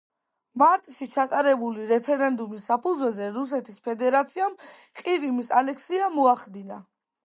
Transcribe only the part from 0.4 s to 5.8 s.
მარტში ჩატარებული რეფერენდუმის საფუძველზე რუსეთის ფედერაციამ ყირიმის